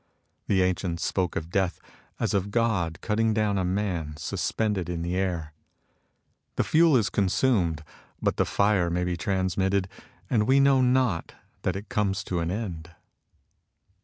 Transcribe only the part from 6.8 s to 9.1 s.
is consumed, but the fire may